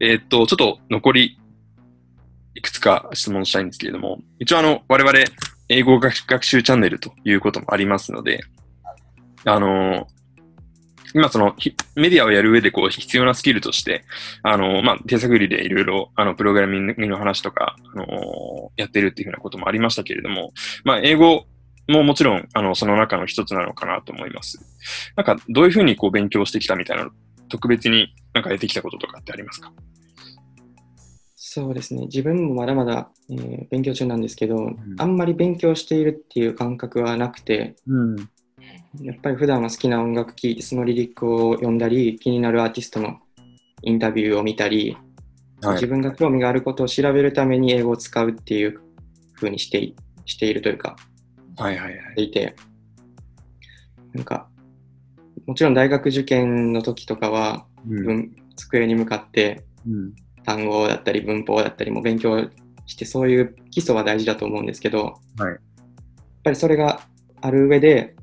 [0.00, 1.38] えーっと、ちょっと残り
[2.54, 5.18] いくつか質問したいんですけれども、一応あの、我々、
[5.68, 8.40] 英語学習チャンネルということもありますので、
[9.44, 10.06] あの
[11.14, 11.54] 今その
[11.94, 14.04] メディアをやる上でこう必要なスキルとして、
[14.42, 20.52] あのまあ、手探りでいろいろあのプログラミングの話とか、あのやってるっていうふうなこともありましたけれども、
[20.84, 21.46] まあ、英語
[21.88, 24.60] ももちろんあのその中の一つなのかなと思います。
[25.16, 27.08] なんかどういうふうにこう勉強してきたみたいな、
[27.48, 29.72] 特別になんか得てきたこととかってありますか？
[31.34, 32.02] そうですね。
[32.02, 38.16] 自分もまだまだ、えー勉強中なんですけど、んあんまり勉強しているっていう感覚はなくて、うん。
[39.00, 43.20] やっぱり普段は好きな音楽聴いて、そのリリックを読んだり、気になるアーティストの
[43.82, 44.98] インタビューを見たり、
[45.62, 45.86] はい自。
[45.86, 48.78] 分が興味があることを調べるために英語を使うっていう
[49.34, 49.96] 風にしてい
[50.26, 50.96] しているというか、
[51.56, 52.24] はいはいはい。
[52.24, 52.54] いて、
[54.12, 54.48] なんか、
[55.46, 57.66] もちろん大学受験の時とかは、
[58.56, 60.14] 机に向かってうん。
[60.44, 62.48] 単語だったり文法だったりも勉強
[62.86, 65.58] してそういう基礎は大事だと思うんですけど、はいやっ
[66.44, 67.00] ぱりそれが
[67.40, 68.14] ある上で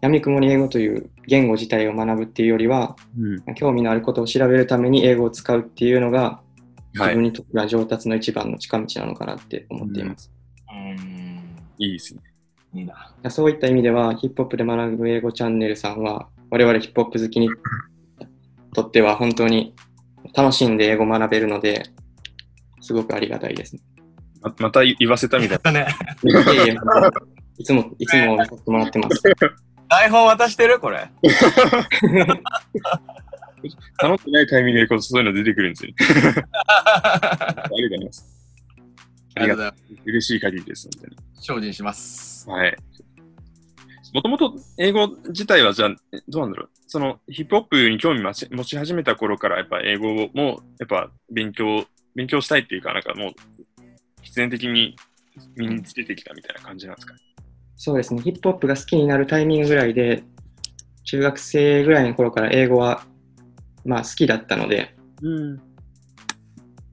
[0.00, 3.54] 闇雲に英語という言語自体を学ぶっていうよりはうん。
[3.56, 6.40] 興味のあることを調べるために英語を使うっていうのが
[6.92, 7.14] 自はい。
[7.16, 10.30] 分にとっては上達の一番の近道なのかなって思っています。
[10.70, 11.40] うん。
[11.78, 12.20] いいですね。
[12.74, 13.12] いいな。
[13.30, 17.50] そういった意味ではヒップホップで学ぶ英語チャンネルさんは我々ヒップホップ好きに
[18.76, 19.74] とっては本当に
[20.34, 21.84] 楽しんで英語を学べるので
[22.82, 23.80] すごくありがたいですね。
[24.42, 25.86] ままた言わせたみたいだね。
[26.22, 26.74] いやいや
[27.58, 29.22] いつも、いつも見させてもらってます。
[29.88, 30.78] 台本渡してる？
[30.78, 30.98] これ。
[30.98, 31.10] な。
[33.98, 35.94] 頼ってないタイミングでこうそういうの出てくるんですよ。
[36.68, 38.26] ありがとうございます。
[39.36, 39.56] ありがとう。
[39.56, 39.84] ございます。
[40.04, 40.90] 嬉しい限りです。
[41.40, 42.46] 精進します。
[42.50, 42.76] はい。
[44.16, 46.68] もともと英語自体はじゃあ、えどうなんだろう。
[46.86, 53.32] そのヒップホップに興味持ち持ち始めた頃からやっぱ英語もやっぱ勉強、勉強したいっていうか、なんかもう
[54.22, 54.96] 必然的に
[55.54, 57.12] 身につけてきたみたいな感じなんですか？
[57.12, 57.20] ね。
[57.76, 60.24] そうですね、ヒップホップが好きになるタイミングぐらいで、
[61.04, 63.04] 中学生ぐらいの頃から英語は、
[63.84, 65.60] まあ好きだったので、うん。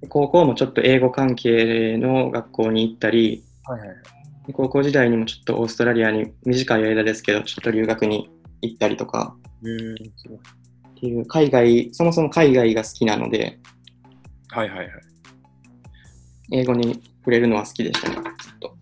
[0.09, 3.97] 高校もちょっと英語関係の学校に行ったり、はいはいはい。
[4.51, 8.29] 高校時代にもちょっとオーストラリアに短い間ですけど、ちょっと留学に
[8.61, 9.93] 行ったりとかうん。
[9.93, 9.97] っ
[10.99, 13.59] ていう海外、そもそも海外が好きなので、
[14.49, 14.89] はいはいはい。
[16.51, 18.23] 英語に触れるのは好きでしたね、ずっ
[18.59, 18.75] と。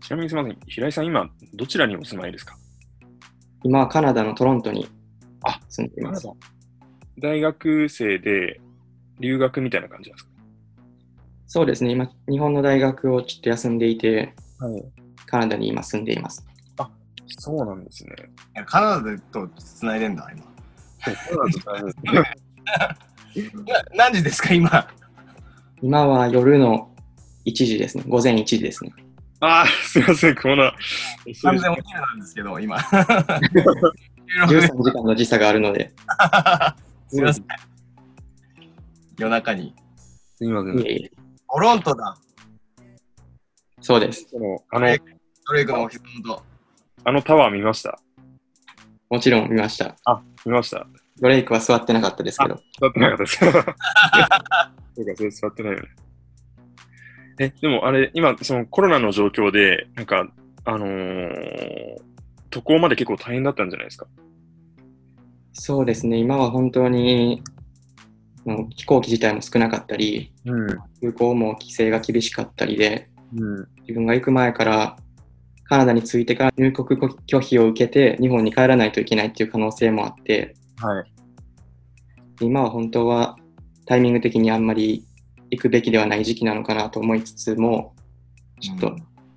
[0.00, 2.56] ちなみにすみません、平井さん、今、どちらにお住まいですか？
[3.62, 4.88] 今はカナダのトロントに
[5.42, 6.26] あ住んでいます。
[7.18, 8.60] 大学生で
[9.20, 10.29] 留学みたいな感じなんです
[11.52, 14.84] そうですね、今、日本の大学をちょっと休んでいて、かはい。
[15.26, 16.46] カナダに今住んでいます。
[17.26, 18.14] そうなんですね。
[18.66, 20.44] カナダと繋いでんだ、今。
[21.16, 22.12] そうなんですね。
[23.66, 24.88] な何時ですか、今？
[25.82, 26.94] 今は夜の
[27.44, 28.04] 1時ですね。
[28.06, 28.92] 午前1時ですね。
[29.40, 30.72] ああ、すみません、こんな。
[31.42, 32.76] 完全お昼なんですけど、今。
[34.46, 35.92] 13時間の時差があるので。
[37.10, 37.44] すみません。
[39.18, 39.74] 夜中に。
[40.36, 40.78] すみません。
[40.78, 41.19] いえいえ
[41.52, 42.16] トロントだ。
[43.80, 44.26] そうです。
[44.72, 44.88] あの、
[45.46, 46.42] ドレイクのオフィス元。
[47.04, 47.98] あのタワー見ました？
[49.08, 49.96] もちろん見ました。
[50.04, 50.86] あ、見ました。
[51.20, 52.56] ドレイクは座ってなかったですけど。
[52.80, 53.38] 座ってなかったです。
[53.44, 53.76] そうか、
[55.16, 55.88] それ座ってないよね。
[57.38, 60.28] え、でもあれ、今、そのコロナの状況で、なんか、
[60.64, 61.96] あのー
[62.52, 64.06] 渡航まで結構大変だったんじゃないですか？
[65.52, 66.18] そうですね。
[66.18, 67.42] 今は本当に
[68.44, 70.66] もう飛行機自体も少なかったり、うん。
[71.00, 73.68] 空港も規制が厳しかったりで、うん。
[73.82, 74.96] 自分が行く前から
[75.64, 81.12] カナダに着いてから入国拒否を受けて日本に帰らないといけないっていう可能性もあって、はい。
[82.40, 83.36] 今は本当は
[83.86, 85.04] タイミング的にあんまり
[85.50, 87.94] 行くべきではない時期なのかなと思いつつも、
[88.60, 88.96] ちょっと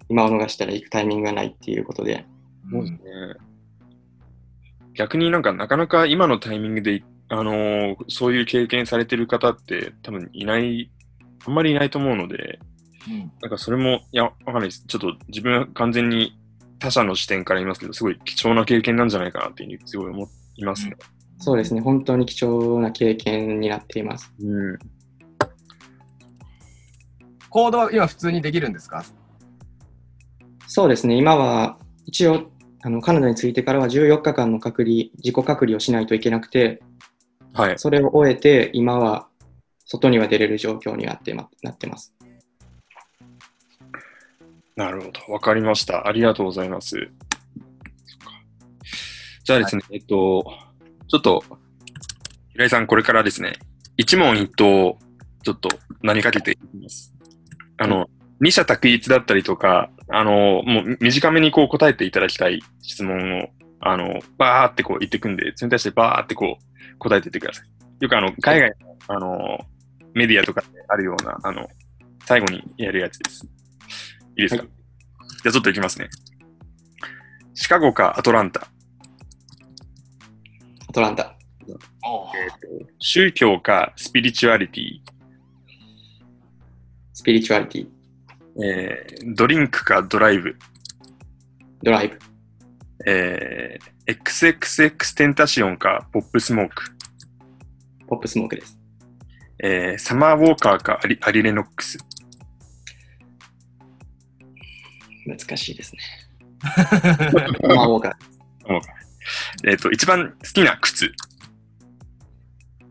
[0.10, 2.26] 今を逃したら行くタイミングがないっていうことで、
[2.72, 3.00] そうですね。
[4.96, 10.92] 逆になんかなかなか今のタイミングで、あのーそういう経験されてる方って多分いない、
[11.46, 12.60] あんまりいないと思うので、
[13.08, 14.86] うんなんかそれも、いや、わかんないです。
[14.88, 16.40] ちょっと自分は完全に
[16.80, 20.96] 他者の視点から言いますけど、すごい貴重な経験なんじゃないかなっていうふうにすごい思いますね。
[21.40, 24.34] そうですね、本当に貴重な経験になっています。
[24.42, 24.80] うん。
[27.50, 29.04] コードは今普通にできるんですか？
[30.68, 32.50] そうですね、今は一応
[32.84, 36.82] あのカナダに着いてからは14日間の隔離、自己隔離をしないといけなくて、
[37.54, 37.80] はい。
[37.80, 39.28] それを終えて今は
[39.86, 42.14] 外には出れる状況になってまなってます。
[44.76, 45.34] なるほど。
[45.34, 46.08] わかりました。
[46.08, 47.10] ありがとうございます。
[49.44, 50.44] じゃあですね、えっと、
[51.08, 51.44] ちょっと、
[52.54, 53.54] 平井さん、これからですね、
[53.98, 54.98] 一問一答、
[55.44, 55.70] ちょっと
[56.04, 57.14] 投げかけていきます。
[57.78, 58.08] あの、
[58.40, 63.48] 二者択一だったりとか、あの、もう短めにこう答えていただきたい質問を、
[63.88, 67.68] あの、バーってこう言ってくんで、それに対してバーってこう答えていってください。
[68.00, 69.60] よくあの、海外の、あの、
[70.14, 71.68] メディアとかであるような、あの、
[72.26, 73.46] 最後にやるやつです。
[74.38, 74.84] いいですか、はい
[75.44, 76.08] じゃあちょっといきますね。
[77.54, 78.70] シカゴかアトランタ。
[80.88, 81.36] アトランタ。
[82.06, 85.00] おえーと宗教かスピリチュアリティ。
[87.12, 87.88] スピリチュアリティ。
[88.64, 90.56] えードリンクかドライブ。
[91.82, 92.18] ドライブ。
[93.06, 96.84] えー XXX テンタシオンかポップスモーク。
[98.08, 98.78] ポップスモークです。
[99.60, 101.98] えーサマーウォーカーかアリアリレノックス。
[105.26, 106.02] 難しいですね。
[107.62, 108.14] まあ、ウォーカー。
[109.70, 111.12] えっ、と、一番好きな靴。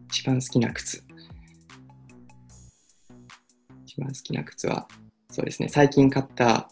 [0.09, 1.05] 一番好きな靴。
[3.85, 4.89] 一番好きな靴は、
[5.31, 6.71] そうですね、最近買った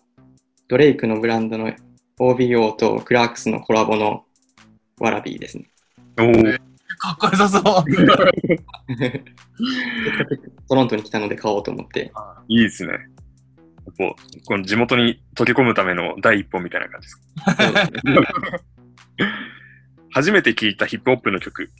[0.68, 1.72] ドレイクのブランドの
[2.20, 4.24] OBO とクラークスのコラボの
[4.98, 5.64] ワラビーですね。
[6.18, 6.58] おー
[6.98, 7.62] かっこよさそう。
[10.68, 12.12] トロントに来たので買おうと思って、
[12.48, 12.92] いいですね。
[13.96, 17.22] こう、この地元に溶け込むための第一歩みたいな感じです。
[17.46, 18.16] そうですね
[20.12, 21.70] 初めて聴いたヒップホップの曲。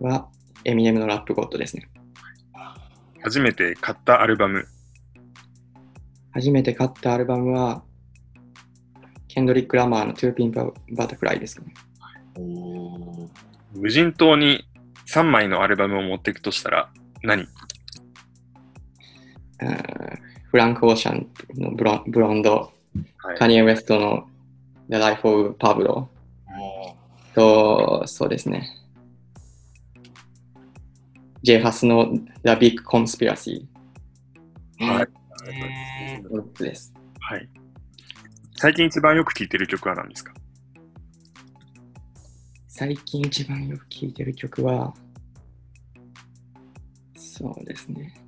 [0.00, 0.28] は、
[0.64, 1.88] エミネムのラップゴッドですね。
[3.22, 4.66] 初めて買ったアルバム。
[6.32, 7.84] 初めて買ったアルバムは、
[9.38, 10.50] ケンドリック・ラマーの Two Pin
[10.90, 11.72] Butterfly ですかね。
[12.36, 13.28] おー。
[13.72, 14.68] 無人島に
[15.06, 16.90] 3枚のアルバムを持っていくとしたら
[17.22, 17.46] 何？
[20.50, 22.72] フランク・オーシャンのブロンブロンド、
[23.18, 23.38] はい。
[23.38, 24.28] カニエ・ウェストの
[24.90, 26.08] The Life of Pablo
[26.58, 26.96] お
[27.36, 28.68] と、そうですね。
[31.44, 32.12] J ハスの
[32.44, 33.66] The Big Conspiracy
[34.80, 34.84] ー。
[34.84, 35.08] はい。
[37.20, 37.48] はい。
[38.60, 40.34] 最近一番よく聴いてる曲は何ですか？
[42.66, 44.92] 最近一番よく聴いてる曲は、
[47.16, 48.20] そうですね。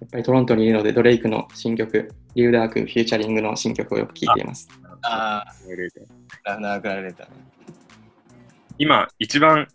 [0.00, 4.66] やっぱりトロントにいるので、ドレイクの新曲、リューダークフューチャリングの新曲をよく聴いています。
[5.02, 5.70] あー
[6.44, 7.34] ラフナークラレターね。
[8.78, 9.68] 今一番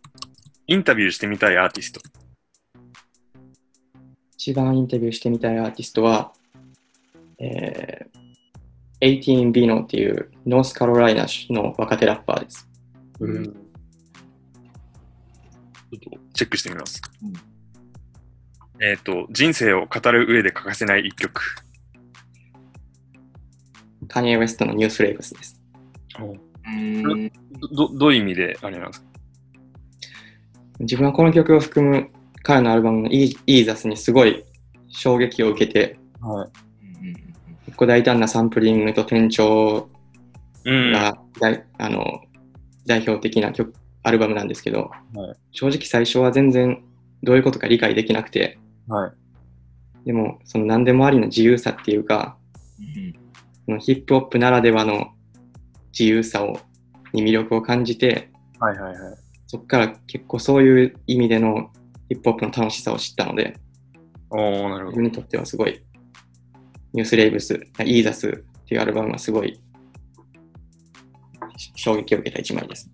[0.66, 2.01] インタビューしてみたいアーティスト。
[4.34, 6.34] 一番インタビューしてみたいアーティストは、
[7.38, 8.16] えー、
[9.01, 12.67] 18ビノっていうノースカロライナの若手ラッパーです。
[13.19, 13.53] うんちょ
[15.95, 17.01] っとチェックしてみます。
[17.23, 17.33] うん
[18.79, 21.41] えっ、と、人生を語る上で欠かせない一曲。
[24.07, 25.59] カニエ・ウェストのニュースレイブスです。
[26.19, 27.27] うん。
[27.59, 29.01] どどどういう意味であれなんです？
[29.01, 29.07] か
[30.79, 32.11] 自分はこの曲を含む
[32.43, 34.43] 彼のアルバムのイーイーザスにすごい
[34.89, 36.66] 衝撃を受けて、はい。
[37.77, 39.89] 構大胆なサンプリングと転調
[40.65, 40.91] うん。
[40.91, 42.21] が代,、あの
[42.85, 46.83] 代表的な曲アルバムなんですけど、はい正直最初は全然
[47.24, 49.12] どういうことか理解できなくて、はい。
[50.06, 52.38] でもその何でもありの自由さっていうか、
[52.79, 53.13] うん
[53.65, 55.09] そのヒップホップならではの
[55.91, 56.59] 自由さを
[57.13, 58.97] に魅力を感じて、はいはいはい。
[59.47, 61.71] そこから結構そういう意味での
[62.09, 63.57] ヒップホップの楽しさを知ったので、
[64.29, 64.91] おー、なるほど。
[64.91, 65.84] 自分にとってはすごい、
[66.94, 68.32] ニュースレイブス、イーザスっ
[68.65, 69.60] ていうアルバムはすごい
[71.75, 72.89] 衝撃を受けた一枚です。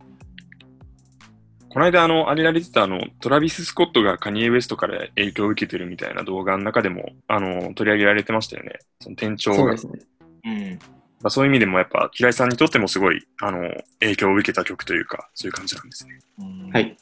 [1.70, 8.78] この間、あの、あれられてた、あの、トラビス・スコットがカニエ・ウェストから影響を受けてるみたいな動画の中でも、あの、取り上げられてましたよね。
[9.00, 9.58] その店長が。
[9.58, 10.00] そうですね。
[10.46, 10.80] うん。
[11.24, 13.72] まあ、そういう意味でも、やっぱ、平井さんにとってもすごい、あの、
[14.02, 16.20] 影響を受けた曲というか、そういう感じなんですね。
[16.40, 16.96] うんはい。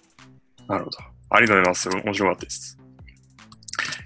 [0.69, 0.99] なるほど。
[1.31, 2.05] ありがとうございます。
[2.05, 2.80] 面白かったです。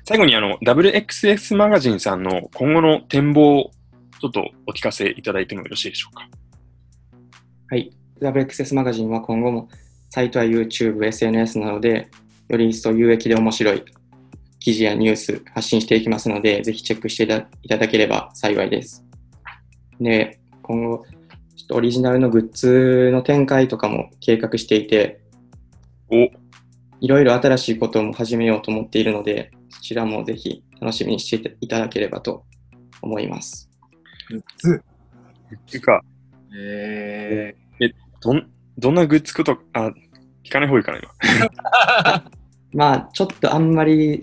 [0.07, 3.71] 最後に、あの、WXS マガジンさんの今後の展望を
[4.21, 6.29] ちょっとお聞かせいただいてもよろしいでしょうか？
[7.71, 7.91] はい。
[8.21, 9.67] WXS マガジンは今後も
[10.11, 12.07] サイトや YouTube、SNS などで
[12.49, 13.83] より一層有益で面白い
[14.59, 17.23] 記事やニュース発信していきますので、ぜひチェックして
[17.63, 19.03] いただければ幸いです。
[19.99, 21.03] で、今後、
[21.55, 25.19] ちょっとオリジナルのグッズの展開とかも計画していて、
[26.09, 26.29] お、
[27.01, 32.45] いろいろ新しいことも始めようと思っているので、そちらもぜひ楽しみにしていただければと
[33.01, 33.69] 思います。
[34.29, 34.83] グッズ。
[35.55, 36.01] っていうか、
[36.57, 37.53] え
[38.21, 39.91] どん、どんなグッズこと、あ、
[40.43, 42.31] 聞かない方がいいかな、今。
[42.73, 44.21] まあ、ちょっとあんまり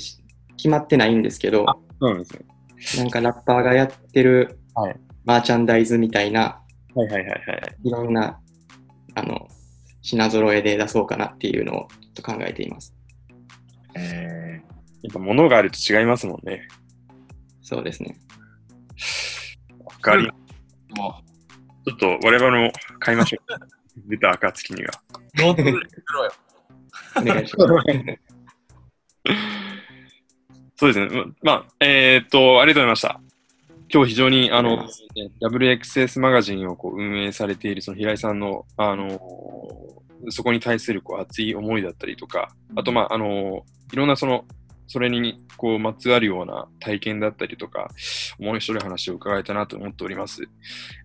[0.56, 1.64] 決まってないんですけど、
[2.00, 2.52] そうなんですね。
[2.98, 6.60] なんかラッパーがやってるはいマーチャンダイズみたいな、
[6.94, 7.76] はいはいはいはい。
[7.84, 8.40] いろんな
[9.14, 9.46] あの
[10.02, 12.94] 品揃えで出そうかなっていうのをと考えています。
[13.94, 14.62] え
[15.02, 16.68] やっぱ物があると違いますもんね。
[17.62, 18.16] そうですね。
[19.84, 20.32] わかりー、
[20.96, 21.22] も
[21.84, 23.58] ちょっと我々も買いましょう。
[24.08, 24.90] 出た暁には。
[25.38, 26.32] う、ノートブレ作ろうよ。
[27.16, 27.72] お願いします。
[30.76, 31.24] そうですね。
[31.42, 33.21] ままあ、えーっと、ありがとうございました。
[33.92, 34.88] 今日非常に、あの
[35.42, 39.20] WXS マガジンをこう運営されているその平井さんの、あの、
[40.30, 44.46] そこに対するこう熱い思いだったりとか、あと、まあ、あの、いろんなその、
[44.86, 47.90] それにこうまつわるような体験だったりとか、
[48.38, 50.42] 面白い話を伺えたなと思っております。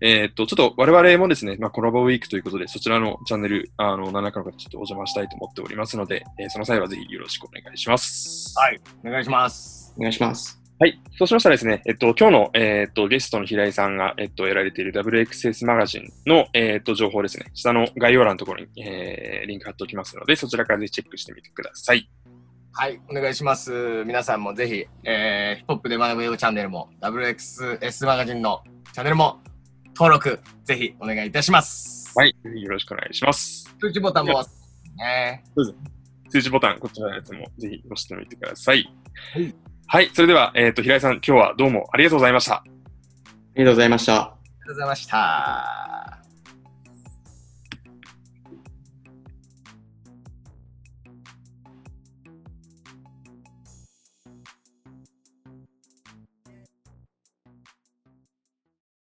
[0.00, 8.58] えーっと、ちょっと我々もですね、まあ、コラボウィークということで、そちらのチャンネル、あの、何らかの形でお邪魔したいと思っておりますので、えーその際はぜひよろしくお願いします。
[8.58, 9.94] はい、お願いします。
[9.96, 10.67] お願いします。
[10.80, 11.00] はい。
[11.18, 17.46] そうしましたらですね、えっと、今日の、えっと、ゲストの平井さんが、えっと、やられている WXS マガジンの、えっと、情報ですね。
[17.52, 22.08] 下の概要欄のところに、えー、リンク貼っておきますので、そちらからぜひチェックしてみてください。
[22.74, 24.04] はい、お願いします。
[24.06, 29.40] 皆さんもぜひ、えー、ヒップホップで学ぶよチャンネルも、WXS マガジンのチャンネルも
[29.96, 32.12] 登録、ぜひお願いいたします。
[32.16, 32.36] はい。
[32.44, 33.74] よろしくお願いします。
[33.80, 34.44] 通知ボタンも、
[34.96, 35.42] ね、
[36.30, 38.88] 通知ボタン、こちらのやつもぜひ押してみてください。
[39.34, 39.52] はい。
[39.90, 40.10] はい。
[40.12, 42.56] それでは、えっと、平井さん、今日はどうもありがとうございました。
[42.56, 42.62] あ
[43.56, 44.14] りがとうございました。
[44.14, 46.07] ありがとうございました。